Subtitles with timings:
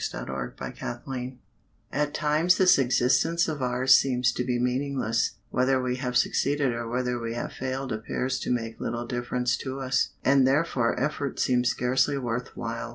[0.01, 1.33] A PSALM OF LIFE
[1.91, 6.87] At times this existence of ours seems to be meaningless; whether we have succeeded or
[6.89, 11.69] whether we have failed appears to make little difference to us, and therefore effort seems
[11.69, 12.89] scarcely worth while.